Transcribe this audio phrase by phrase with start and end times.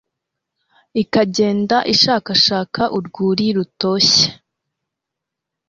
[1.01, 4.27] ikagenda ishakashaka urwuri rutoshye